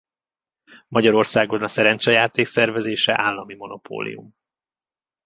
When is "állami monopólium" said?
3.21-4.35